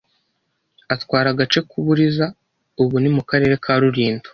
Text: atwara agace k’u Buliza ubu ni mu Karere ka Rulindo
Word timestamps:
atwara 0.95 1.27
agace 1.33 1.59
k’u 1.69 1.79
Buliza 1.85 2.25
ubu 2.81 2.95
ni 3.01 3.09
mu 3.15 3.21
Karere 3.29 3.55
ka 3.63 3.73
Rulindo 3.81 4.27